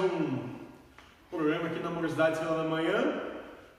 [0.00, 0.48] um
[1.30, 3.22] programa aqui na Morosidade Estrela da Manhã.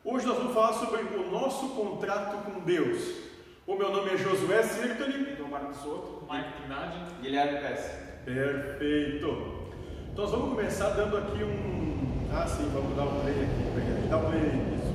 [0.04, 3.32] Hoje nós vamos falar sobre o nosso contrato com Deus.
[3.66, 5.36] O meu nome é Josué Sirtoli.
[5.36, 6.98] Dom Marcos Soto, Mike Trindade.
[7.22, 7.92] Guilherme Pérez.
[8.24, 9.72] Perfeito.
[10.12, 12.28] Então nós vamos começar dando aqui um.
[12.32, 14.08] Ah, sim, vamos dar um play aqui.
[14.08, 14.94] Dá um play aí, isso.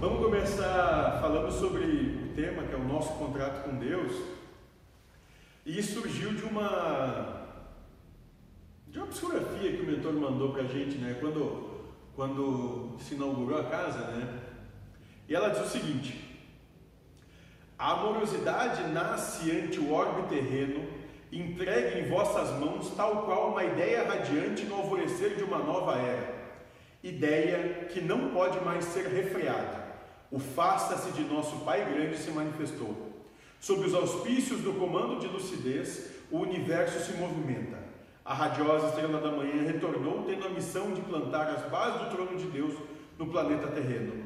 [0.00, 4.12] Vamos começar falando sobre o tema que é o nosso contrato com Deus.
[5.66, 7.43] E isso surgiu de uma
[8.94, 11.16] de uma psicografia que o mentor mandou para a gente, né?
[11.18, 11.82] Quando,
[12.14, 14.38] quando se inaugurou a casa, né?
[15.28, 16.38] E ela diz o seguinte:
[17.76, 20.86] A amorosidade nasce ante o orbe terreno,
[21.32, 26.32] entregue em vossas mãos, tal qual uma ideia radiante no alvorecer de uma nova era.
[27.02, 29.92] Ideia que não pode mais ser refreada.
[30.30, 33.12] O faça-se de nosso Pai grande se manifestou.
[33.58, 37.83] Sob os auspícios do comando de lucidez, o universo se movimenta.
[38.24, 42.38] A radiosa estrela da manhã retornou, tendo a missão de plantar as bases do trono
[42.38, 42.72] de Deus
[43.18, 44.24] no planeta terreno.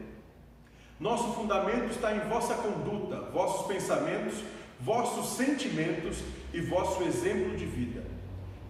[1.01, 4.35] Nosso fundamento está em vossa conduta, vossos pensamentos,
[4.81, 6.19] vossos sentimentos
[6.53, 8.05] e vosso exemplo de vida.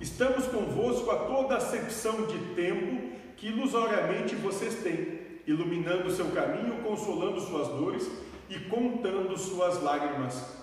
[0.01, 7.41] Estamos convosco a toda acepção de tempo que ilusoriamente vocês têm, iluminando seu caminho, consolando
[7.41, 8.11] suas dores
[8.49, 10.56] e contando suas lágrimas.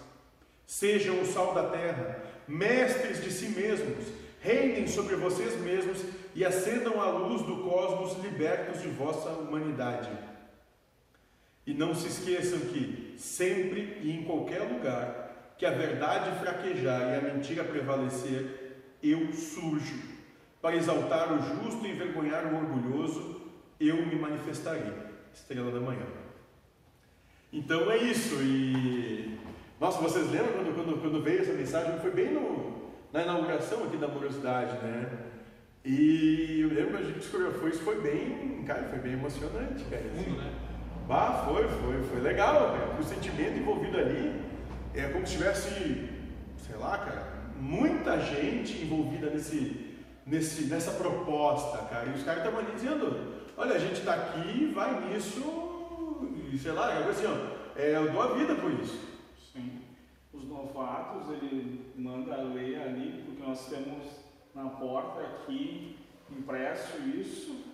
[0.65, 6.03] Sejam o sal da terra, mestres de si mesmos, reinem sobre vocês mesmos
[6.35, 10.11] e acendam a luz do cosmos libertos de vossa humanidade.
[11.65, 17.15] E não se esqueçam que, sempre e em qualquer lugar que a verdade fraquejar e
[17.15, 20.15] a mentira prevalecer, eu surjo.
[20.61, 23.41] Para exaltar o justo e envergonhar o orgulhoso,
[23.79, 24.93] eu me manifestarei.
[25.33, 26.05] Estrela da manhã.
[27.51, 28.35] Então é isso.
[28.41, 29.37] E.
[29.79, 31.99] Nossa, vocês lembram quando, quando, quando veio essa mensagem?
[31.99, 32.74] Foi bem no,
[33.15, 35.09] na inauguração aqui da Morosidade, né?
[35.85, 40.03] E eu lembro que a gente escolheu, isso foi bem, cara, foi bem emocionante, cara.
[40.13, 40.31] Assim.
[40.31, 40.51] né?
[41.07, 42.99] Bah, foi, foi, foi legal, cara.
[42.99, 44.41] O sentimento envolvido ali
[44.93, 46.09] é como se tivesse,
[46.57, 47.27] sei lá, cara,
[47.57, 49.95] muita gente envolvida nesse,
[50.25, 52.09] nesse, nessa proposta, cara.
[52.09, 55.41] E os caras estavam ali dizendo, olha, a gente está aqui, vai nisso,
[56.51, 59.14] e sei lá, assim, ó, é, eu dou a vida por isso
[60.55, 64.03] novatos, ele manda ler ali, porque nós temos
[64.53, 65.97] na porta aqui
[66.29, 67.65] impresso isso,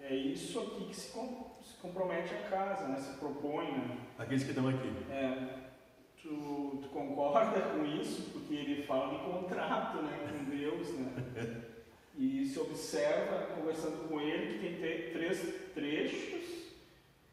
[0.00, 2.96] é isso aqui que se, com, se compromete a casa, né?
[2.98, 3.72] se propõe.
[3.72, 3.98] Né?
[4.18, 4.92] Aqueles que estão aqui.
[5.10, 5.48] É,
[6.20, 8.30] tu, tu, concorda com isso?
[8.32, 10.18] Porque ele fala de contrato né?
[10.30, 11.64] com Deus, né?
[12.16, 16.44] E se observa, conversando com ele, que tem três trechos.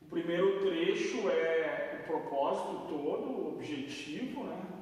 [0.01, 4.80] O primeiro trecho é o propósito todo, o objetivo, né?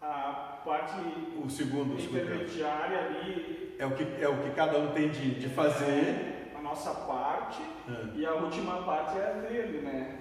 [0.00, 0.94] A parte
[1.42, 3.76] o segundo, intermediária ali.
[3.78, 6.52] É o que é o que cada um tem de, de fazer.
[6.56, 7.62] A nossa parte.
[7.88, 8.18] É.
[8.18, 10.18] e a última parte é a dele né?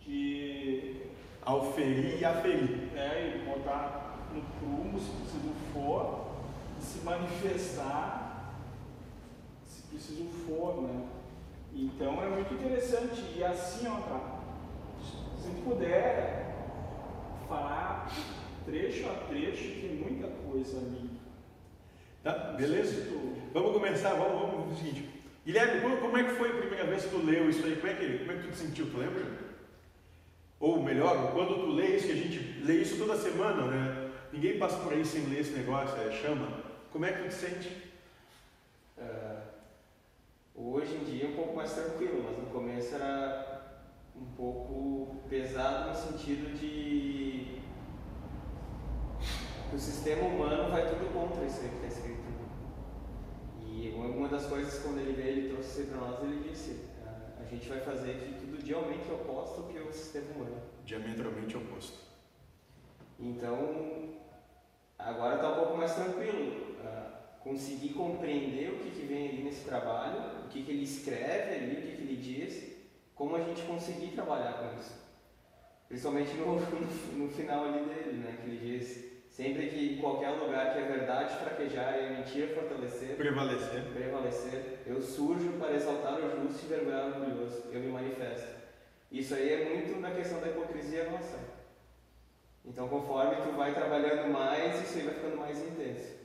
[0.00, 1.02] De
[1.42, 2.90] auferir e aferir.
[2.96, 6.26] É e botar no prumo se preciso for
[6.80, 8.54] e se manifestar
[9.64, 11.06] se preciso for né?
[11.74, 13.22] Então é muito interessante.
[13.36, 14.36] E assim ó cara
[15.38, 16.56] se puder
[17.48, 18.10] falar
[18.66, 21.10] trecho a trecho, tem muita coisa ali.
[22.22, 23.06] Tá, beleza?
[23.54, 25.08] Vamos começar, vamos, vamos o seguinte.
[25.46, 27.76] Guilherme, como, como, é que foi a primeira vez que tu leu isso aí?
[27.76, 28.90] Como é que, como é que tu te sentiu?
[28.90, 29.24] Tu lembra?
[30.58, 34.10] Ou melhor, quando tu lê isso, que a gente lê isso toda semana, né?
[34.32, 36.48] Ninguém passa por aí sem ler esse negócio, é chama.
[36.90, 37.92] Como é que tu te sente?
[38.98, 39.42] Uh,
[40.54, 43.80] hoje em dia é um pouco mais tranquilo, mas no começo era
[44.16, 47.45] um pouco pesado no sentido de
[49.72, 52.26] o sistema humano vai tudo contra isso aí que está escrito.
[53.64, 56.80] E uma das coisas, quando ele veio, ele trouxe isso para nós, ele disse:
[57.40, 60.62] a, gente vai fazer aqui tudo diametralmente oposto ao que é o sistema humano.
[60.84, 61.98] Diametralmente oposto.
[63.18, 64.14] Então,
[64.98, 66.76] agora está um pouco mais tranquilo.
[66.80, 71.54] Uh, conseguir compreender o que, que vem ali nesse trabalho, o que, que ele escreve
[71.54, 72.76] ali, o que, que ele diz,
[73.14, 74.94] como a gente conseguir trabalhar com isso.
[75.88, 79.05] Principalmente no, no, no final ali dele, né, que ele diz
[79.36, 84.78] Sempre que em qualquer lugar que a verdade fraquejar e a mentira fortalecer, prevalecer, prevalecer,
[84.86, 88.48] eu surjo para exaltar o justo e vergonhar o orgulhoso, eu me manifesto.
[89.12, 91.38] Isso aí é muito na questão da hipocrisia nossa.
[92.64, 96.16] Então, conforme tu vai trabalhando mais, isso aí vai ficando mais intenso.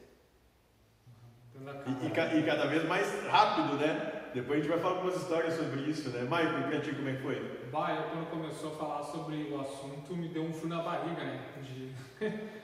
[1.86, 4.30] E, e, e cada vez mais rápido, né?
[4.34, 6.22] Depois a gente vai falar algumas histórias sobre isso, né?
[6.22, 7.68] Michael, pra ti como é que foi?
[7.70, 11.26] Bah, eu quando começou a falar sobre o assunto, me deu um frio na barriga,
[11.26, 11.42] né?
[11.62, 11.92] De...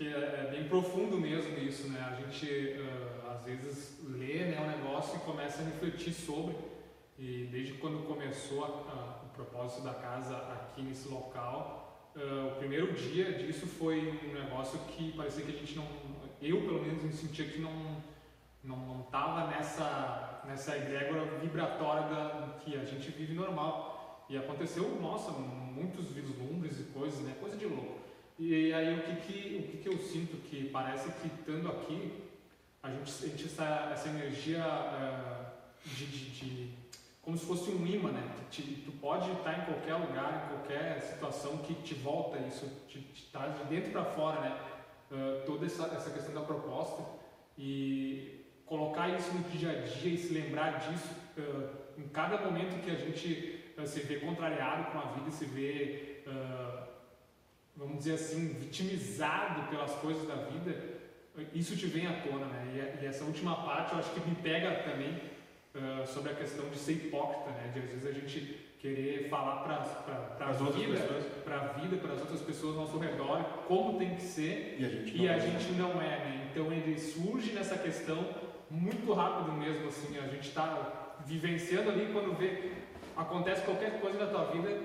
[0.00, 2.00] que é, é bem profundo mesmo isso, né?
[2.00, 6.56] A gente uh, às vezes lê né, um negócio e começa a refletir sobre.
[7.18, 12.56] E desde quando começou a, a, o propósito da casa aqui nesse local, uh, o
[12.56, 15.86] primeiro dia disso foi um negócio que parecia que a gente não,
[16.40, 18.02] eu pelo menos me sentia que não
[18.64, 24.24] não estava nessa nessa egrégora vibratória da, que a gente vive normal.
[24.30, 27.36] E aconteceu, nossa, muitos vislumbres e coisas, né?
[27.38, 27.99] Coisa de louco.
[28.42, 32.10] E aí o que que, o que, que eu sinto que parece que estando aqui,
[32.82, 36.70] a gente sente essa, essa energia uh, de, de, de,
[37.20, 38.26] como se fosse um imã, né?
[38.50, 42.66] Que te, tu pode estar em qualquer lugar, em qualquer situação que te volta isso,
[42.88, 44.58] te, te traz de dentro para fora, né?
[45.10, 47.04] Uh, toda essa, essa questão da proposta
[47.58, 52.82] e colocar isso no dia a dia e se lembrar disso uh, em cada momento
[52.82, 56.22] que a gente se vê contrariado com a vida, se vê
[57.76, 61.00] vamos dizer assim, vitimizado pelas coisas da vida,
[61.54, 62.98] isso te vem à tona, né?
[63.00, 65.20] E, essa última parte eu acho que me pega também
[65.74, 67.70] uh, sobre a questão de ser hipócrita, né?
[67.72, 70.98] De às vezes a gente querer falar para a vida,
[71.44, 74.84] para a vida, para as outras pessoas ao nosso redor, como tem que ser, e
[74.84, 75.40] a gente não, e a é.
[75.40, 76.50] Gente não é, né?
[76.50, 78.26] Então ele surge nessa questão
[78.70, 82.72] muito rápido mesmo, assim, a gente está vivenciando ali quando vê
[83.16, 84.80] acontece qualquer coisa na tua vida,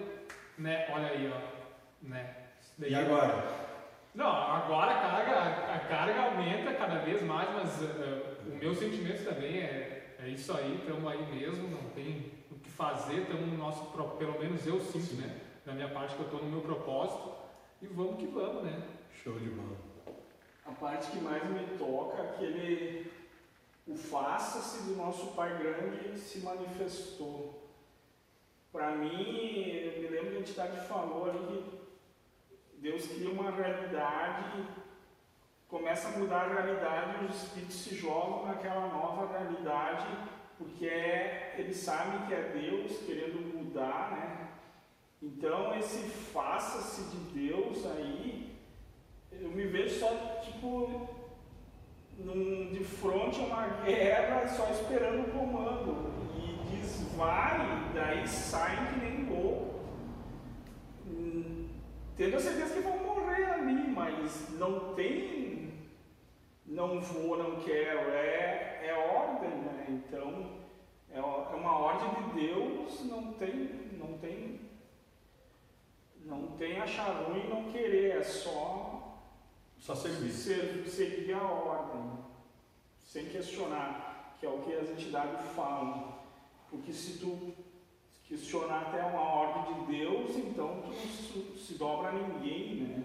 [0.57, 0.87] né?
[0.91, 2.44] Olha aí, ó, né?
[2.77, 3.65] Daí, e agora?
[4.13, 9.23] Não, agora a carga, a carga aumenta cada vez mais, mas uh, o meu sentimento
[9.25, 13.57] também é, é isso aí, estamos aí mesmo, não tem o que fazer, estamos no
[13.57, 13.85] nosso,
[14.17, 15.21] pelo menos eu sinto, Sim.
[15.21, 15.41] né?
[15.65, 17.33] Da minha parte que eu estou no meu propósito
[17.81, 18.81] e vamos que vamos, né?
[19.23, 19.77] Show de bola.
[20.65, 23.11] A parte que mais me toca é aquele
[23.87, 27.69] o faça-se do nosso Pai Grande se manifestou.
[28.71, 31.84] Para mim, eu me lembro que a entidade falou ali que
[32.85, 34.63] Deus cria uma realidade,
[35.67, 40.05] começa a mudar a realidade e os espíritos se jogam naquela nova realidade,
[40.55, 44.49] porque é, eles sabem que é Deus querendo mudar, né?
[45.19, 45.97] Então esse
[46.31, 48.55] faça-se de Deus aí,
[49.31, 50.09] eu me vejo só
[50.43, 51.09] tipo
[52.19, 56.13] num, de frente a uma guerra, só esperando o comando.
[56.37, 59.75] E diz vai, daí saem que nem louco
[62.17, 65.73] tendo a certeza que vão morrer ali, mas não tem,
[66.65, 69.85] não vou, não quero, é, é ordem, né?
[69.89, 70.61] Então,
[71.11, 73.53] é, é uma ordem de Deus, não tem,
[73.97, 74.61] não tem,
[76.23, 79.21] não tem achar ruim não querer, é só,
[79.77, 80.31] só servir.
[80.31, 82.11] Ser, seguir a ordem,
[83.03, 86.15] sem questionar, que é o que as entidades falam.
[86.69, 87.53] Porque se tu
[88.27, 93.03] questionar até uma ordem de Deus, então tu não se dobra a ninguém, né?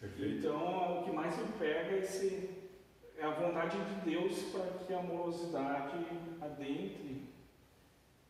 [0.00, 0.38] Perfeito.
[0.38, 2.50] Então o que mais me pega é, esse,
[3.16, 6.04] é a vontade de Deus para que a amorosidade
[6.40, 7.30] adentre.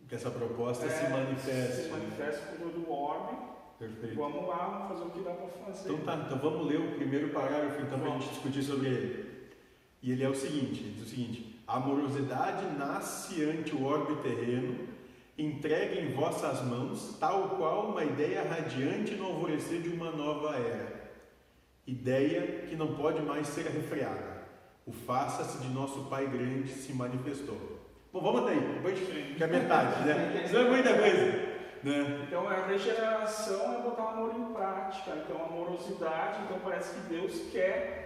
[0.09, 1.83] Que essa proposta é, se manifeste.
[1.85, 3.37] Se manifeste por todo o orbe.
[3.79, 4.15] Perfeito.
[4.15, 5.93] Vamos lá, vamos fazer o que dá para fazer.
[5.93, 9.33] Então tá, então vamos ler o primeiro parágrafo então para a gente discutir sobre ele.
[10.03, 14.92] E ele é o seguinte, diz o seguinte, a amorosidade nasce ante o orbe terreno
[15.37, 21.11] entregue em vossas mãos, tal qual uma ideia radiante no alvorecer de uma nova era.
[21.87, 24.43] Ideia que não pode mais ser refreada.
[24.87, 27.59] O faça-se de nosso Pai grande se manifestou.
[28.13, 30.43] Bom, vamos até aí, depois que é metade, né?
[30.45, 31.53] Isso é muita coisa.
[31.83, 32.25] Né?
[32.27, 37.51] Então a regeneração é botar o amor em prática, então amorosidade, então parece que Deus
[37.51, 38.02] quer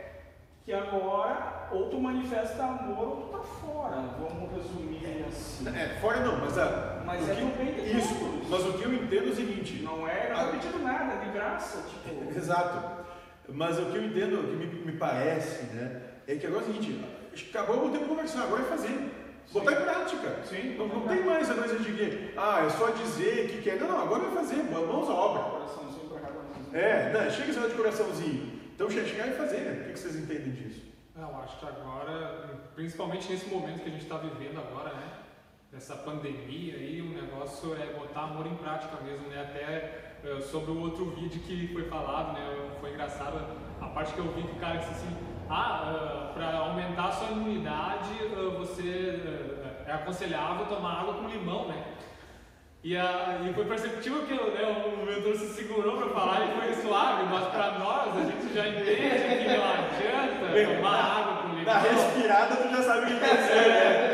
[0.66, 4.02] que agora ou tu manifesta amor ou tu tá fora.
[4.18, 5.68] Vamos resumir assim.
[5.68, 8.48] É, fora não, mas, a, mas é que, bem Isso, todos.
[8.50, 9.82] mas o que eu entendo é o seguinte.
[9.84, 12.36] Não é, não a, pedindo nada, é de graça, tipo.
[12.36, 13.06] Exato.
[13.48, 16.68] Mas o que eu entendo, o que me, me parece, né, é que agora é
[16.68, 17.00] o seguinte,
[17.48, 19.12] acabou o tempo conversar, agora é fazer.
[19.52, 20.42] Botar em prática.
[20.44, 23.78] Sim, não, não tem mais a coisa de que, ah, é só dizer que quer.
[23.78, 25.42] Não, não, agora é fazer, mãos à obra.
[25.44, 28.55] Coraçãozinho pra cada É, não, chega esse de coraçãozinho.
[28.76, 29.86] Então chegar e fazer, né?
[29.88, 30.82] O que vocês entendem disso?
[31.16, 35.12] Eu acho que agora, principalmente nesse momento que a gente está vivendo agora, né?
[35.72, 39.40] Dessa pandemia aí, o negócio é botar amor em prática mesmo, né?
[39.40, 42.70] Até uh, sobre o outro vídeo que foi falado, né?
[42.78, 43.38] Foi engraçado
[43.80, 45.16] a parte que eu vi que o cara disse assim,
[45.48, 49.22] ah, uh, para aumentar a sua imunidade, uh, você
[49.86, 51.82] é aconselhável tomar água com limão, né?
[52.86, 56.82] E, a, e foi perceptível que né, o mentor se segurou para falar e foi
[56.82, 61.64] suave, mas para nós a gente já entende que não adianta tomar água com limão.
[61.64, 63.26] Na respirada tu já sabe o que né?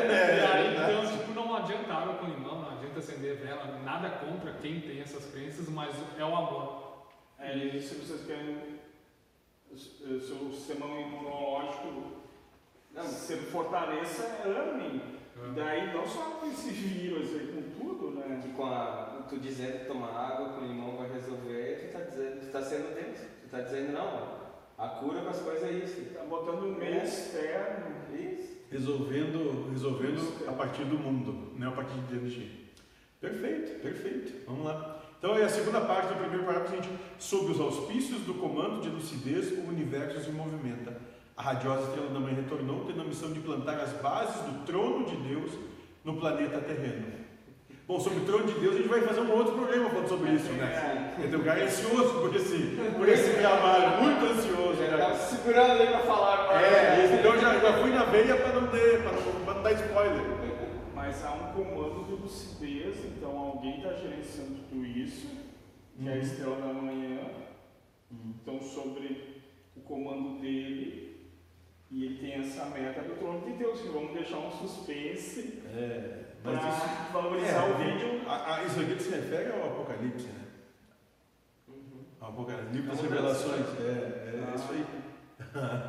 [0.08, 4.08] É, e aí, então, tipo, não adianta água com limão, não adianta acender vela, nada
[4.08, 7.10] contra quem tem essas crenças, mas é o amor.
[7.38, 8.56] É, e se vocês querem
[9.70, 12.22] o seu sistema imunológico
[12.94, 15.21] Não, se fortaleça, ame.
[15.36, 18.40] E daí não só com esse vírus aí, com tudo, né?
[18.42, 22.40] que com a, tu dizendo que tomar água com limão vai resolver, tu tá dizendo,
[22.40, 23.18] tu tá sendo Deus.
[23.42, 24.42] Tu tá dizendo, não,
[24.78, 26.14] a cura para as coisas é isso.
[26.14, 27.92] Tá botando um meio externo.
[28.12, 28.62] Isso.
[28.70, 32.72] Resolvendo, resolvendo a partir do mundo, não a partir de dentro de ti.
[33.20, 34.44] Perfeito, perfeito.
[34.46, 35.02] Vamos lá.
[35.18, 38.88] Então é a segunda parte do primeiro parágrafo, gente, sob os auspícios do comando de
[38.88, 41.00] lucidez, o universo se movimenta.
[41.42, 45.04] A radiosa estrela da manhã retornou, tendo a missão de plantar as bases do trono
[45.04, 45.50] de Deus
[46.04, 47.04] no planeta terreno.
[47.84, 50.30] Bom, sobre o trono de Deus a gente vai fazer um outro programa falando sobre
[50.30, 51.14] isso, né?
[51.16, 54.80] Porque tem um cara ansioso por esse, por esse trabalho, muito ansioso.
[54.80, 54.96] Né?
[54.96, 56.64] tava segurando aí para falar agora.
[56.64, 60.22] É, então já, já fui na veia para não ter, para não, não dar spoiler.
[60.94, 65.26] Mas há um comando de lucidez, então alguém está gerenciando tudo isso,
[66.00, 67.18] que é a estrela da manhã.
[68.12, 69.42] Então, sobre
[69.76, 71.12] o comando dele,
[71.92, 76.20] e ele tem essa meta do trono de Deus, que vamos deixar um suspense É,
[76.42, 78.22] para mas isso, valorizar é, o vídeo.
[78.28, 80.40] a- a- isso aqui se refere ao Apocalipse, né?
[81.68, 82.00] Uhum.
[82.20, 83.66] Apocalipse, livro das Vamos revelações.
[83.80, 84.54] É, é Ah.
[84.54, 84.87] isso aí.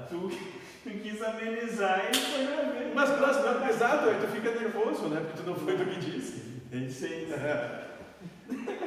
[0.10, 0.30] Tu,
[0.84, 2.94] tu quis amenizar e foi na vez.
[2.94, 5.22] Mas, mas, não, exato, aí tu fica nervoso, né?
[5.22, 6.62] Porque tu não foi do que disse.
[6.66, 6.92] entende?
[6.92, 7.28] Sim.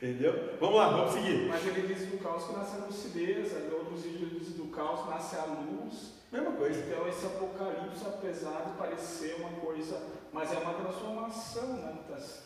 [0.00, 0.56] Entendeu?
[0.60, 1.48] Vamos lá, vamos seguir.
[1.48, 4.66] Mas ele diz do caos que nasce a lucidez, aí outros vídeos ele diz do
[4.66, 6.18] caos nasce a luz.
[6.30, 6.78] Mesma coisa.
[6.78, 10.00] Então esse apocalipse, apesar de parecer uma coisa,
[10.32, 11.98] mas é uma transformação, né?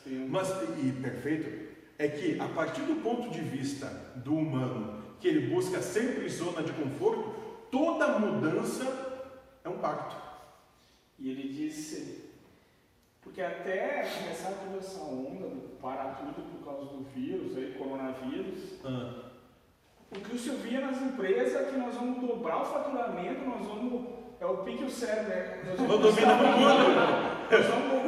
[0.03, 0.29] tendo.
[0.31, 5.55] Mas, e perfeito, é que a partir do ponto de vista do humano, que ele
[5.55, 7.35] busca sempre zona de conforto,
[7.71, 8.85] toda mudança
[9.63, 10.17] é um pacto.
[11.19, 12.32] E ele disse,
[13.23, 18.81] porque até começar toda essa onda, do parar tudo por causa do vírus, aí, coronavírus,
[18.85, 19.31] Ah,
[20.11, 23.67] o que o senhor via nas empresas é que nós vamos dobrar o faturamento, nós
[23.67, 24.23] vamos.
[24.39, 25.65] É o pique o cérebro, né?
[25.65, 26.95] Nós Vamos dominar o mundo.
[27.51, 28.03] Nós vamos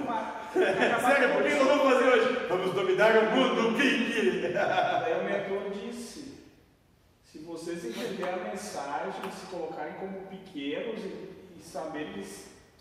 [0.54, 2.46] Sério, por que nós vamos fazer hoje?
[2.48, 4.52] Vamos dominar o mundo, pique!
[4.52, 6.44] Daí o mentor disse:
[7.24, 12.20] se vocês entenderem a mensagem, se colocarem como pequenos e, e saberem que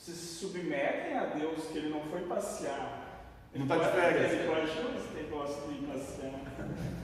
[0.03, 2.99] se se submetem a Deus, que ele não foi passear.
[3.55, 4.31] Não tá de férias.
[4.33, 6.39] Ele planejou esse negócio de ir passear.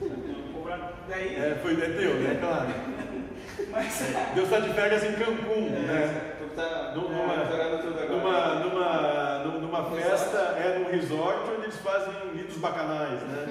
[0.02, 0.92] Não cobrar.
[1.08, 2.38] Daí, É, foi, é teu, né?
[2.40, 2.68] Claro.
[3.70, 4.02] mas
[4.34, 6.36] Deus está de férias em Cancún, né?
[6.40, 8.08] Tu tá Numa- agora.
[8.08, 13.46] Numa, numa, num- numa festa, é num resort onde eles fazem lindos bacanais, né?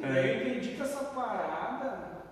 [0.00, 0.34] daí É.
[0.36, 2.22] eu entendi que essa parada,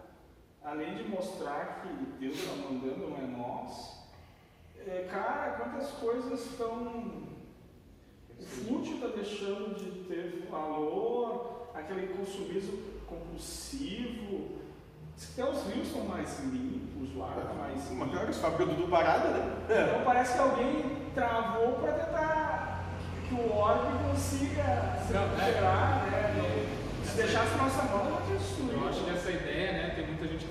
[0.64, 1.88] além de mostrar que
[2.20, 4.01] Deus está mandando, não é nós,
[4.86, 7.22] é, cara, quantas coisas estão.
[8.38, 14.58] O fútil está deixando de ter valor, aquele consumismo compulsivo.
[15.16, 18.16] Diz que até os rios estão mais limpos, o ar está mais Uma limpo.
[18.16, 19.64] cara, isso Fábio Dudu parada, né?
[19.68, 22.84] Então parece que alguém travou para tentar
[23.28, 25.18] que o orbe consiga se é.
[25.18, 26.68] recuperar, né?
[27.04, 28.21] Se deixasse nossa mão,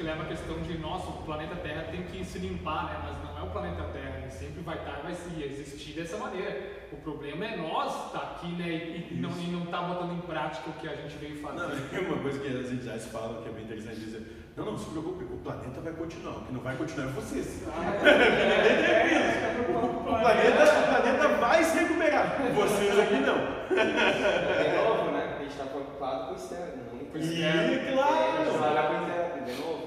[0.01, 3.23] que leva a questão de, nossa, o planeta Terra tem que se limpar, né, mas
[3.23, 6.81] não é o planeta Terra, ele sempre vai estar, vai se existir dessa maneira.
[6.91, 10.21] O problema é nós estar aqui, né, e, e não, e não estar botando em
[10.21, 11.59] prática o que a gente veio fazer.
[11.59, 14.37] Não, é uma coisa que as entidades falam que é bem interessante dizer.
[14.57, 16.37] Não, não, não se preocupe, o planeta vai continuar.
[16.37, 17.63] O que não vai continuar é vocês.
[17.67, 22.37] Ah, é, O, o planeta, o planeta vai se recuperar.
[22.55, 23.37] Vocês aqui não.
[23.69, 25.37] De novo, né?
[25.39, 27.61] A gente tá preocupado com o externo, não com o externo.
[27.61, 28.59] A gente claro!
[28.59, 29.80] vai olhar pro interno, de novo.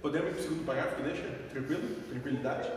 [0.00, 1.26] Podemos ir para o segundo parágrafo, deixa?
[1.50, 1.82] Tranquilo?
[2.10, 2.70] Tranquilidade?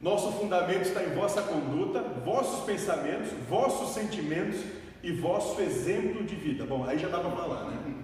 [0.00, 4.60] Nosso fundamento está em vossa conduta, vossos pensamentos, vossos sentimentos
[5.02, 6.64] e vosso exemplo de vida.
[6.64, 7.94] Bom, aí já dá para falar, né?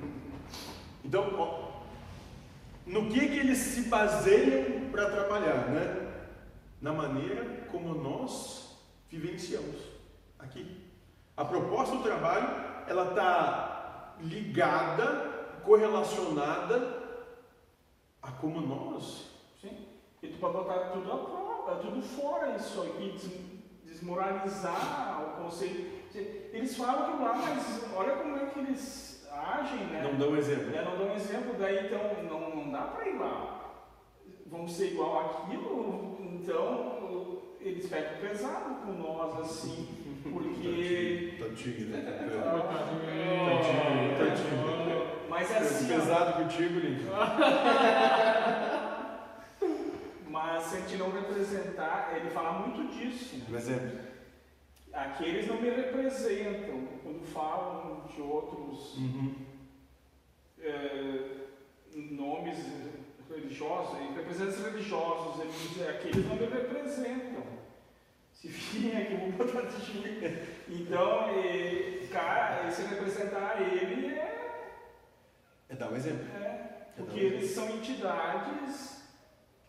[1.05, 1.81] Então, ó,
[2.87, 6.09] no que que eles se baseiam para trabalhar, né?
[6.81, 8.79] Na maneira como nós
[9.11, 9.77] vivenciamos
[10.39, 10.85] aqui.
[11.37, 12.49] A proposta do trabalho,
[12.87, 17.00] ela está ligada, correlacionada
[18.23, 19.31] a como nós.
[19.61, 19.87] Sim.
[20.23, 23.51] E tu pode botar tudo à prova, tudo fora isso aqui, des-
[23.85, 26.01] desmoralizar o conceito.
[26.53, 30.03] Eles falam que lá, mas olha como é que eles agem, né?
[30.03, 30.75] Não dão exemplo.
[30.75, 33.57] É, não um exemplo, daí então não, não dá para ir lá.
[34.47, 39.87] Vamos ser igual àquilo, então eles pegam pesado com nós assim,
[40.25, 41.37] porque.
[41.39, 42.03] Tadinho, né?
[43.49, 44.19] Coitadinho.
[44.19, 44.90] Tadinho.
[45.41, 45.87] Mas é assim.
[45.89, 47.05] Pesado contigo, Link.
[50.29, 53.37] Mas se a gente não representar, ele fala muito disso.
[53.37, 53.45] né?
[53.51, 53.99] Um exemplo.
[54.93, 56.87] Aqueles não me representam.
[57.03, 59.35] Quando falam de outros Uhum.
[60.61, 61.23] eh,
[61.95, 62.59] nomes
[64.15, 67.43] representantes religiosos, ele diz, é aqueles não me representam.
[68.33, 69.77] Se virem aqui, eu vou botar de
[70.69, 74.30] Então, e, cara, esse representar ele é.
[75.81, 76.27] É dar um exemplo.
[76.37, 79.03] É, porque eles são entidades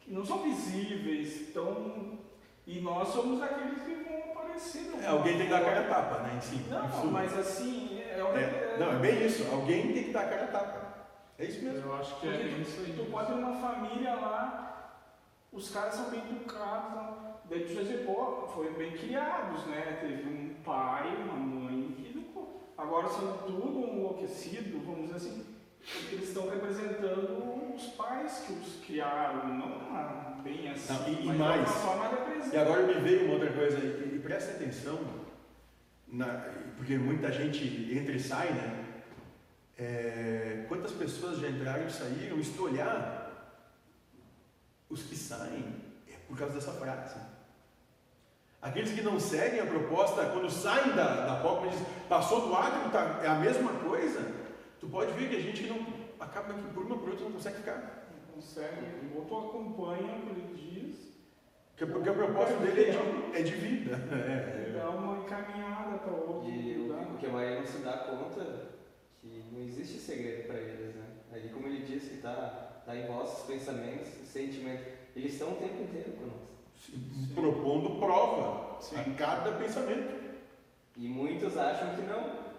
[0.02, 2.20] que não são visíveis, então,
[2.68, 4.92] e nós somos aqueles que vão aparecer.
[5.02, 6.36] É, alguém tem que dar a cara a tapa, né?
[6.36, 6.66] Em si.
[6.70, 9.48] Não, mas assim, é, É, não, é bem isso.
[9.52, 10.92] Alguém tem que dar a cara a tapa.
[11.40, 11.88] É isso mesmo.
[11.88, 12.94] Eu acho que é Porque bem tu, isso aí.
[12.94, 15.00] tu pode ter uma família lá,
[15.54, 17.36] os caras são bem educados, não.
[17.46, 19.98] daí tu vai dizer, pô, foram bem criados, né?
[20.02, 22.62] Teve um pai, uma mãe que educou.
[22.78, 25.51] Agora são tudo enlouquecido, vamos dizer assim,
[25.84, 31.26] porque eles estão representando os pais que os criaram, não bem assim, Não, e- e
[31.28, 31.70] mas mais.
[32.54, 35.00] E agora me veio uma outra coisa, e, e presta atenção,
[36.08, 36.46] na-
[36.78, 37.64] porque muita gente
[37.96, 38.86] entra e sai, né?
[39.78, 42.38] É, quantas pessoas já entraram e saíram?
[42.40, 43.32] E se tu olhar,
[44.90, 45.76] os que saem
[46.08, 47.16] é por causa dessa frase.
[48.62, 52.56] Aqueles que não seguem a proposta, quando saem da, da POC, mas diz, passou do
[52.56, 54.20] átrio, tá, é a mesma coisa,
[54.82, 55.78] tu pode ver que a gente não
[56.20, 58.10] acaba que por uma por outra não consegue ficar.
[58.12, 60.98] Não consegue, ou tu acompanha o que ele diz,
[61.78, 63.96] Porque, porque a proposta dele é de, é de vida.
[64.12, 67.04] É, dá uma encaminhada para o outro E lugar.
[67.14, 68.72] o, que a Maria não se dá conta
[69.22, 71.06] que não existe segredo para eles, né?
[71.32, 74.86] Aí como ele diz que está tá em vossos pensamentos, sentimentos,
[75.16, 77.36] eles estão o tempo inteiro conosco.
[77.36, 78.96] propondo prova Sim.
[79.00, 80.20] a cada pensamento.
[80.98, 82.51] E muitos acham que não,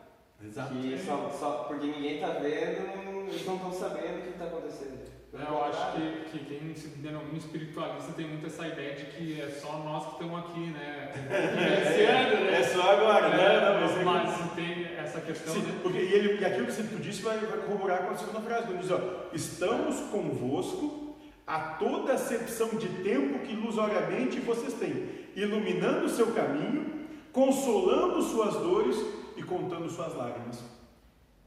[0.45, 0.75] Exato.
[0.75, 5.03] que só, só porque ninguém está vendo, eles não estão sabendo o que está acontecendo.
[5.35, 9.41] É, Eu acho que, que quem se denomina espiritualista tem muito essa ideia de que
[9.41, 11.11] é só nós que estamos aqui, né?
[11.15, 12.61] Vivenciando, né?
[12.61, 13.61] É só agora, né?
[13.61, 15.79] Não, mas é mas tem essa questão, Sim, né?
[15.83, 18.67] porque e, ele, e aquilo que tu disse vai, vai corroborar com a segunda frase,
[18.67, 19.01] quando diz, ó,
[19.33, 27.07] estamos convosco a toda acepção de tempo que ilusoriamente vocês têm, iluminando o seu caminho,
[27.33, 30.63] consolando suas dores e contando suas lágrimas.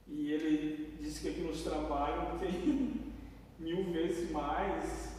[0.08, 3.02] E ele disse que aqui nos trabalhos tem
[3.60, 5.16] mil vezes mais.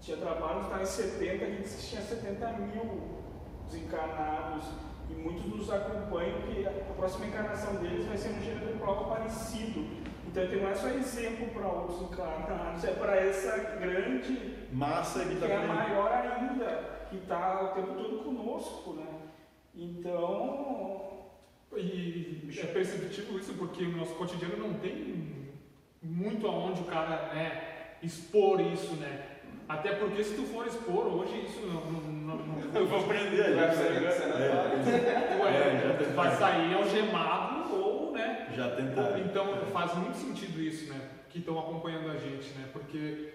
[0.00, 3.22] Tinha trabalho que estava em 70, aqui disse que tinha 70 mil
[3.66, 4.64] desencarnados.
[5.10, 9.14] E muitos nos acompanham, porque a próxima encarnação deles vai ser um gênero de prova
[9.14, 9.86] parecido.
[10.26, 15.28] Então ele não é só exemplo para outros encarnados, é para essa grande, Massa que
[15.28, 18.94] que está é maior ainda, que está o tempo todo conosco.
[18.94, 19.06] Né?
[19.74, 21.11] Então,
[21.76, 25.24] E é perceptível isso porque o nosso cotidiano não tem
[26.02, 29.28] muito aonde o cara né, expor isso, né?
[29.68, 31.90] Até porque se tu for expor hoje, isso não.
[31.90, 35.42] não, não, não Eu vou aprender Vai sair do cenário.
[35.42, 38.48] Ué, É, já vai sair algemado ou, né?
[38.54, 39.18] Já tentaram.
[39.18, 41.00] Então faz muito sentido isso, né?
[41.30, 42.68] Que estão acompanhando a gente, né?
[42.72, 43.32] Porque,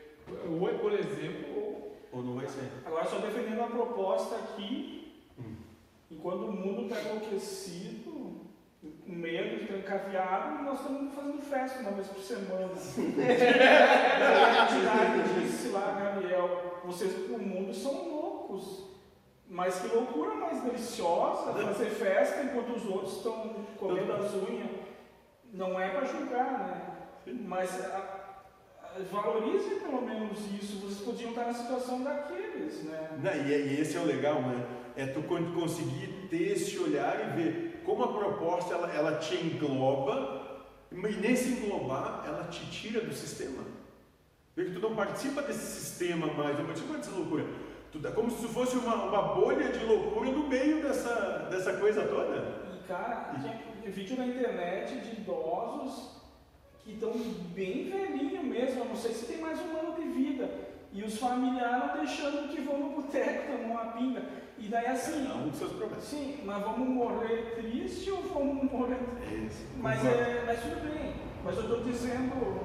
[0.47, 2.69] ou é, por exemplo, Ou não vai ser?
[2.85, 5.55] Agora só defendendo a proposta aqui, Hum.
[6.11, 8.06] enquanto o mundo está enlouquecido,
[8.81, 12.71] com medo, trancafiado, nós estamos fazendo festa uma vez por semana.
[12.75, 18.85] a entidade disse lá, Gabriel, vocês pro mundo são loucos.
[19.49, 24.69] Mas que loucura mais deliciosa fazer festa enquanto os outros estão comendo as unhas.
[25.53, 27.33] Não é para julgar, né?
[27.45, 28.33] Mas a,
[28.83, 30.81] a, valorize pelo menos isso.
[30.81, 33.09] Vocês podiam estar na situação daqueles, né?
[33.23, 34.65] Não, e, e esse é o legal, né?
[34.97, 39.35] É tu con- conseguir ter esse olhar e ver como a proposta ela, ela te
[39.35, 43.63] engloba, e nesse englobar ela te tira do sistema.
[44.55, 47.45] Vê que tu não participa desse sistema mais, não participa dessa loucura.
[47.91, 51.73] Tu, é como se tu fosse uma, uma bolha de loucura no meio dessa, dessa
[51.77, 52.65] coisa toda.
[52.75, 53.35] E cara,
[53.81, 56.17] tem vídeo na internet de idosos
[56.83, 57.11] que estão
[57.53, 60.49] bem velhinho mesmo, eu não sei se tem mais um ano de vida.
[60.93, 64.21] E os familiares não deixando que vão no boteco tomar uma pinga.
[64.57, 66.03] E daí assim, Cada um com seus problemas.
[66.03, 68.97] sim, mas vamos morrer triste ou vamos morrer.
[69.23, 70.21] Esse, Mas, concordo.
[70.23, 71.13] é, mas tudo bem.
[71.43, 72.61] Mas eu estou dizendo,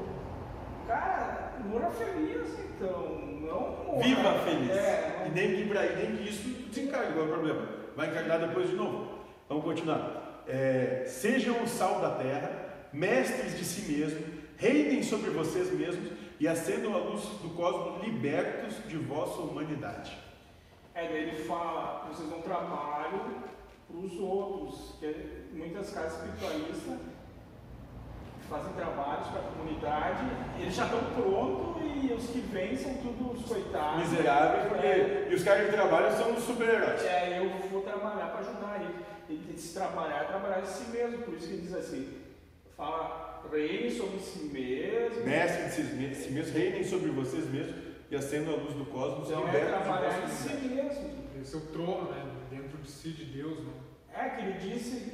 [0.87, 3.21] cara, morra feliz então.
[3.43, 4.03] Não morra.
[4.03, 4.71] Viva feliz.
[4.71, 7.69] É, E nem que, pra- e nem que isso desencargue, qual é o problema?
[7.97, 9.19] Vai encarnar depois de novo.
[9.49, 10.43] Vamos continuar.
[10.49, 12.51] É, sejam o sal da terra,
[12.93, 14.32] mestres de si mesmos,
[14.63, 20.17] reinem sobre vocês mesmos e acendam a luz do cosmos libertos de vossa humanidade.
[20.95, 23.21] É, daí ele fala, vocês dão trabalho
[23.89, 26.99] para os outros, que é, muitas casas espiritualistas
[28.49, 30.25] fazem trabalhos para a comunidade,
[30.61, 34.01] eles já estão prontos e os que vêm são todos os coitados.
[34.01, 34.87] Miseráveis, porque.
[34.87, 37.03] É, E os caras que trabalham são os super-heróis.
[37.05, 38.95] é, eu vou trabalhar para ajudar ele.
[39.29, 41.75] Ele tem que se trabalhar, é trabalhar em si mesmo, por isso que ele diz
[41.75, 42.19] assim,
[42.77, 45.25] fala, reine sobre si mesmo.
[45.25, 47.75] Mestres de si, si mesmos, reinem sobre vocês mesmos
[48.11, 51.23] e acendo a luz do cosmos, Então é trabalhar em si mesmo.
[51.41, 52.25] Esse é o trono, né?
[52.51, 53.73] Dentro de si, de Deus, né?
[54.15, 55.13] É que ele disse,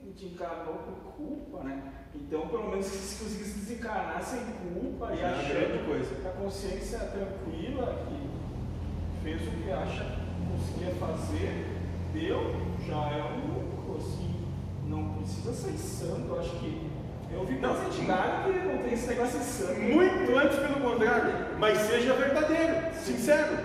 [0.00, 1.92] a gente encarnou por culpa, né?
[2.14, 6.14] Então, pelo menos que se conseguisse desencarnar sem culpa e é uma grande achando coisa.
[6.14, 11.66] que a consciência tranquila, que fez o que acha que conseguia fazer,
[12.14, 12.40] deu,
[12.86, 14.46] já é um lucro, assim.
[14.86, 16.99] Não precisa ser santo, eu acho que.
[17.32, 17.74] Eu vi Não.
[17.86, 19.80] entidade que não tem esse negócio de santo.
[19.80, 23.56] Muito antes, pelo contrário, mas seja verdadeiro, sincero.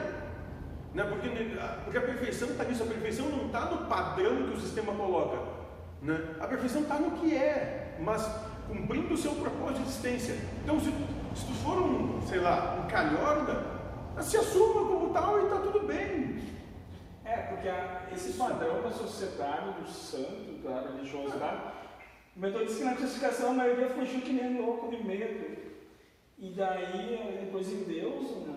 [0.94, 1.04] Né?
[1.04, 1.28] Porque,
[1.84, 5.38] porque a perfeição está nisso, a perfeição não está no padrão que o sistema coloca.
[6.02, 6.20] Né?
[6.40, 8.30] A perfeição está no que é, mas
[8.68, 10.36] cumprindo o seu propósito de existência.
[10.64, 10.86] Então, se,
[11.36, 13.64] se tu for um, sei lá, um calhorda,
[14.22, 16.44] se assuma como tal e está tudo bem.
[17.26, 21.62] É, porque a- esse padrão da sociedade, do santo, da religiosidade,
[22.36, 25.56] o mentor disse que na classificação a maioria fugiu que nem louco de medo.
[26.38, 28.56] E daí, depois em Deus, né?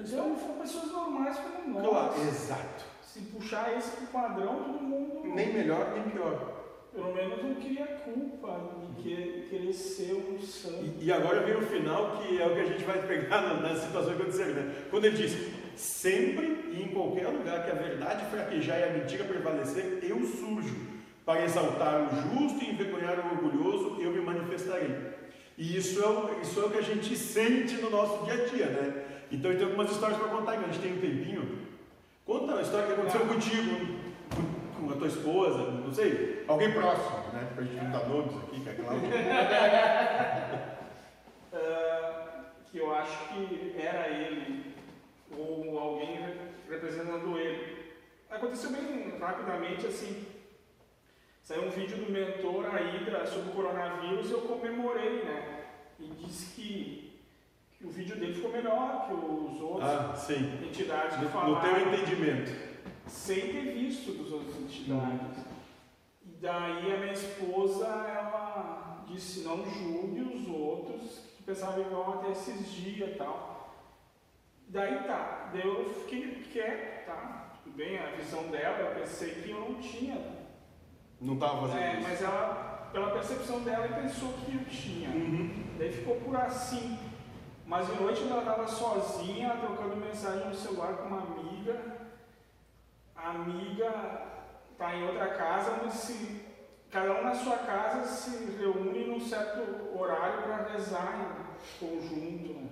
[0.00, 1.88] Então foram pessoas normais como nós.
[1.88, 2.84] Claro, exato.
[3.02, 6.62] Se puxar esse pro padrão, todo mundo, Nem melhor, nem pior.
[6.94, 10.84] pelo menos, não queria culpa de que- querer ser um santo.
[11.00, 13.54] E, e agora vem o final, que é o que a gente vai pegar na,
[13.60, 14.86] na situação que aconteceu, né?
[14.90, 15.32] Quando ele diz,
[15.76, 20.93] sempre e em qualquer lugar que a verdade fraquejar e a mentira prevalecer, eu surjo.
[21.24, 22.08] Para exaltar o
[22.38, 25.14] justo e envergonhar o orgulhoso, eu me manifestarei.
[25.56, 28.46] E isso é, o, isso é o que a gente sente no nosso dia a
[28.46, 29.04] dia, né?
[29.32, 31.58] Então tem algumas histórias para contar, que a gente tem um tempinho.
[32.26, 33.98] Conta uma história que aconteceu contigo,
[34.34, 37.48] com, com a tua esposa, não sei, alguém próximo, né?
[37.54, 39.00] Pra gente não dar nomes aqui, que é claro.
[41.56, 44.74] Ah, que eu acho que era ele,
[45.36, 46.36] ou alguém re-
[46.68, 47.92] representando ele.
[48.28, 50.26] Aconteceu bem rapidamente assim.
[51.44, 55.64] Saiu um vídeo do mentor, a Hidra, sobre o coronavírus, eu comemorei, né?
[56.00, 57.20] E disse que,
[57.76, 60.58] que o vídeo dele ficou melhor que os outros Ah, sim.
[60.66, 62.50] entidades que No, no falaram teu entendimento.
[63.06, 65.44] sem ter visto dos outros entidades.
[66.24, 72.30] E daí a minha esposa, ela disse, não julgue os outros que pensavam igual até
[72.32, 73.74] esses dias e tal.
[74.68, 77.52] Daí tá, daí eu fiquei quieto, tá?
[77.62, 80.42] Tudo bem, a visão dela, eu pensei que eu não tinha.
[81.20, 82.08] Não estava fazendo É, isso.
[82.08, 85.08] mas ela, pela percepção dela, pensou que eu tinha.
[85.10, 85.64] Uhum.
[85.78, 86.98] Daí ficou por assim.
[87.66, 91.96] Mas de noite, quando ela estava sozinha, ela trocando mensagem no celular com uma amiga,
[93.16, 94.22] a amiga
[94.72, 96.42] está em outra casa, onde se,
[96.90, 101.14] cada um na sua casa se reúne num certo horário para rezar
[101.80, 102.52] em conjunto.
[102.52, 102.68] Né?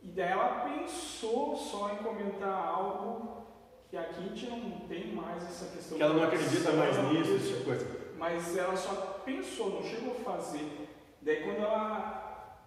[0.00, 3.42] E daí ela pensou só em comentar algo
[3.90, 5.96] que aqui a gente não tem mais essa questão.
[5.96, 7.86] Que ela não acredita mais nisso, esse tipo de coisa.
[8.18, 10.88] Mas ela só pensou, não chegou a fazer.
[11.20, 12.58] Daí quando ela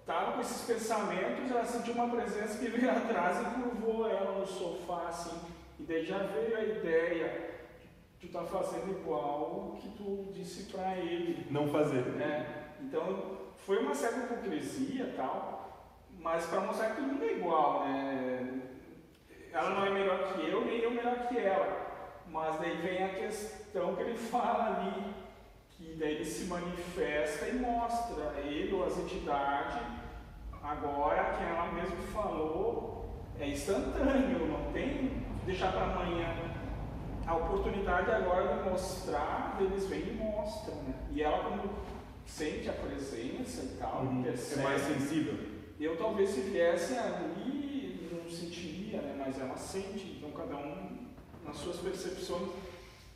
[0.00, 4.46] estava com esses pensamentos, ela sentiu uma presença que veio atrás e curvou ela no
[4.46, 5.38] sofá, assim.
[5.78, 7.50] E daí já veio a ideia
[8.20, 11.46] de tu tá fazendo igual o que tu disse para ele.
[11.50, 12.02] Não fazer.
[12.12, 12.64] né?
[12.80, 17.84] Então foi uma certa hipocrisia e tal, mas para mostrar que todo mundo é igual,
[17.84, 18.60] né?
[19.52, 21.91] Ela não é melhor que eu, nem eu melhor que ela.
[22.32, 25.14] Mas daí vem a questão que ele fala ali,
[25.70, 29.76] que daí ele se manifesta e mostra, ele ou as entidades,
[30.62, 36.34] agora que ela mesmo falou, é instantâneo, não tem deixar para amanhã.
[37.26, 40.94] A oportunidade agora de mostrar, eles vêm e mostram, né?
[41.12, 41.70] E ela quando
[42.26, 44.20] sente a presença e tal, Uhum.
[44.22, 44.62] É percebe.
[44.62, 45.34] mais sensível.
[45.78, 49.16] Eu talvez se viesse ali não sentiria, né?
[49.18, 51.01] Mas ela sente, então cada um
[51.44, 52.50] nas suas percepções.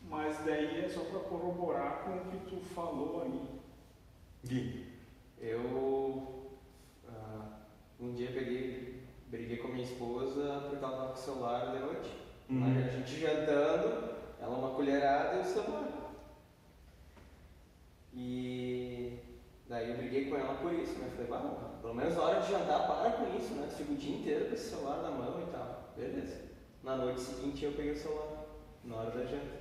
[0.08, 3.60] Mas daí é só para corroborar com o que tu falou aí.
[4.44, 4.86] Gui.
[5.38, 6.52] Eu
[7.08, 7.58] ah,
[8.00, 11.78] um dia peguei, briguei com a minha esposa porque ela estava com o celular de
[11.80, 12.10] noite.
[12.48, 12.64] Uhum.
[12.64, 15.96] A gente jantando, ela uma colherada e o celular.
[18.14, 19.18] E
[19.68, 21.10] daí eu briguei com ela por isso, né?
[21.10, 23.66] Falei, bah, pelo menos na hora de jantar, para com isso, né?
[23.68, 25.92] Tu fica o dia inteiro com esse celular na mão e tal.
[25.96, 26.45] Beleza.
[26.86, 28.44] Na noite seguinte eu peguei o celular,
[28.84, 29.56] na hora da janta.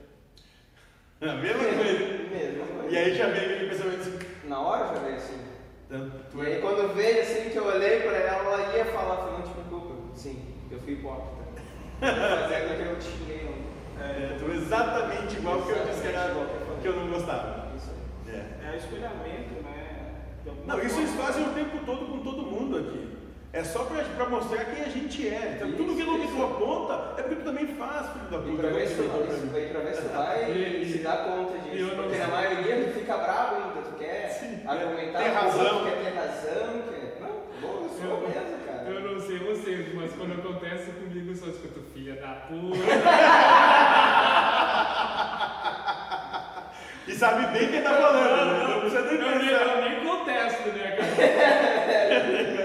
[1.21, 2.05] A mesma coisa.
[2.29, 2.89] Mesma coisa.
[2.93, 4.19] E aí já veio aquele pensamento assim.
[4.47, 5.39] Na hora já veio assim.
[5.88, 8.85] então, tu E é- aí quando veio assim que eu olhei pra ela, ela ia
[8.85, 9.95] falar, falei, não te preocupa.
[10.13, 11.61] Sim, eu fui hipócrita.
[11.99, 13.55] Fazendo o que eu te xinguei
[13.99, 16.29] é, tu é exatamente igual que eu disse que, era,
[16.79, 17.71] que eu não gostava.
[17.75, 18.35] Isso aí.
[18.35, 18.73] É.
[18.73, 20.11] É espelhamento, né?
[20.67, 23.14] Não, isso eles fazem o tempo todo com todo mundo aqui.
[23.56, 25.54] É só pra, pra mostrar quem a gente é.
[25.56, 28.50] Então, tudo que não tu aponta é porque tu também faz, filho da puta.
[28.96, 31.78] tu, tu e pra ver se tu vai E- se dar conta e disso.
[31.78, 32.34] eu não Porque na sei.
[32.34, 35.86] maioria tu fica bravo ainda, tu quer Sim, argumentar, tem razão.
[35.86, 37.18] quer ter razão, quer.
[37.22, 37.30] Não,
[37.62, 38.84] bom, eu sou Eu- mesmo, cara.
[38.89, 39.00] Eu
[39.39, 42.78] vocês, mas quando acontece comigo, eu só escuto filha da puta.
[47.08, 48.68] E sabe bem quem tá falando, né?
[48.68, 49.62] Não precisa nem Eu nem, pensar.
[49.62, 52.64] eu nem contesto, né, cara?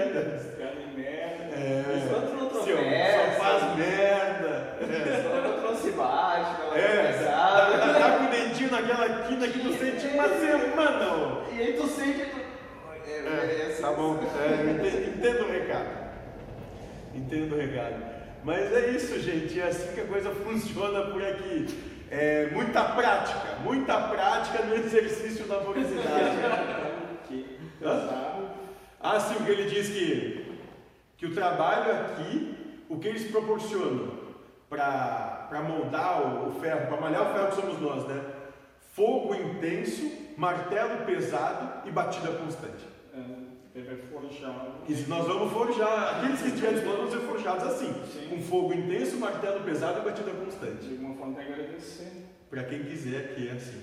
[8.81, 11.53] naquela quina que tu sente uma semana, ó.
[11.53, 12.25] E aí tu sente.
[12.25, 12.41] Tu...
[13.07, 15.89] É, é, assim, Tá bom, é, entendo, entendo o recado.
[17.13, 17.95] Entendo o recado.
[18.43, 19.59] Mas é isso, gente.
[19.59, 21.67] É assim que a coisa funciona por aqui.
[22.09, 26.91] É muita prática, muita prática no exercício da amorosidade.
[27.27, 28.49] Que pesado.
[28.99, 30.59] Ah, sim, o que ele diz que,
[31.17, 34.19] que o trabalho aqui, o que eles proporcionam
[34.67, 38.21] para moldar o, o ferro, para malhar o ferro que somos nós, né?
[38.91, 42.85] Fogo intenso, martelo pesado e batida constante.
[43.13, 43.19] É,
[43.73, 44.67] ele vai forjar.
[44.87, 48.27] E se nós vamos forjar, aqueles que estiverem dispostos vão ser forjados assim, Sim.
[48.29, 50.85] com fogo intenso, martelo pesado e batida constante.
[50.87, 52.25] De alguma forma tem que agradecer.
[52.49, 53.81] Para quem quiser que é assim.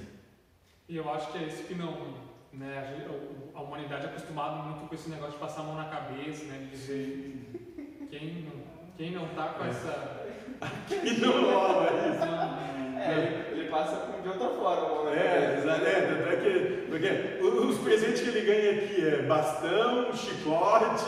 [0.88, 2.28] E eu acho que é isso que não.
[2.52, 3.08] Né, a, gente-
[3.54, 6.58] a humanidade é acostumada muito com esse negócio de passar a mão na cabeça, né?
[6.64, 8.52] De dizer quem não,
[8.98, 9.68] quem não tá com É.
[9.68, 10.18] essa.
[10.90, 12.98] E não rola isso.
[13.00, 15.08] É, ele, passa de outra forma.
[15.10, 15.16] né?
[15.16, 15.86] É, exato.
[15.86, 17.08] É, tanto é que, porque
[17.46, 21.04] os presentes que ele ganha aqui é bastão, chicote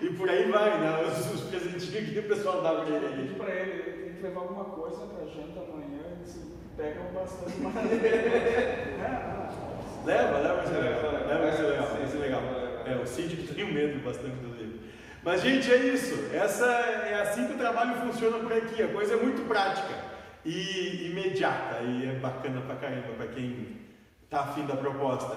[0.00, 1.02] e por aí vai, né?
[1.02, 3.16] Os, os presentinhos que o pessoal dá pra ele Eu aqui.
[3.22, 6.40] pedi pra ele, ele tem que levar alguma coisa pra janta amanhã, ele disse,
[6.76, 7.00] pega.
[10.04, 11.02] Leva, leva, vai ser legal.
[11.02, 11.26] Leva, leva.
[11.28, 12.40] Leva, vai ser legal, Sim, vai ser legal.
[12.40, 12.90] leva, leva.
[12.90, 14.51] É, o síndico tem medo bastante do.
[15.22, 16.30] Mas, gente, é isso.
[16.32, 18.82] Essa, é assim que o trabalho funciona por aqui.
[18.82, 19.94] A coisa é muito prática
[20.44, 21.80] e imediata.
[21.82, 23.78] E é bacana pra caramba pra quem
[24.28, 25.36] tá afim da proposta.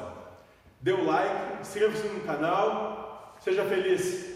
[0.81, 4.34] Dê o like, inscreva-se no canal, seja feliz.